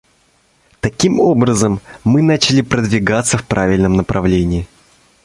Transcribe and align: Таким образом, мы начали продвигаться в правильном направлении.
Таким 0.79 1.19
образом, 1.19 1.79
мы 2.03 2.23
начали 2.23 2.63
продвигаться 2.63 3.37
в 3.37 3.45
правильном 3.45 3.93
направлении. 3.97 4.67